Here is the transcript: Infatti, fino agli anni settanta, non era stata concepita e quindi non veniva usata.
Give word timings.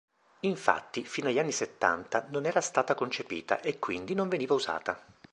Infatti, 0.39 1.03
fino 1.03 1.27
agli 1.29 1.37
anni 1.37 1.51
settanta, 1.51 2.25
non 2.31 2.47
era 2.47 2.59
stata 2.59 2.95
concepita 2.95 3.59
e 3.61 3.77
quindi 3.77 4.15
non 4.15 4.29
veniva 4.29 4.55
usata. 4.55 4.99